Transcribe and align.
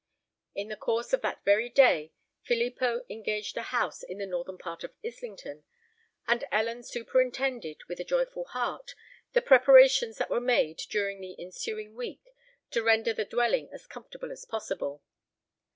In 0.55 0.69
the 0.69 0.75
course 0.75 1.13
of 1.13 1.21
that 1.21 1.45
very 1.45 1.69
day 1.69 2.11
Filippo 2.41 3.05
engaged 3.07 3.55
a 3.55 3.61
house 3.61 4.01
in 4.01 4.17
the 4.17 4.25
northern 4.25 4.57
part 4.57 4.83
of 4.83 4.95
Islington; 5.05 5.63
and 6.27 6.43
Ellen 6.51 6.81
superintended, 6.81 7.83
with 7.87 7.99
a 7.99 8.03
joyful 8.03 8.45
heart, 8.45 8.95
the 9.33 9.43
preparations 9.43 10.17
that 10.17 10.31
were 10.31 10.41
made 10.41 10.77
during 10.89 11.21
the 11.21 11.39
ensuing 11.39 11.93
week 11.93 12.33
to 12.71 12.81
render 12.81 13.13
the 13.13 13.25
dwelling 13.25 13.69
as 13.71 13.85
comfortable 13.85 14.31
as 14.31 14.43
possible. 14.43 15.03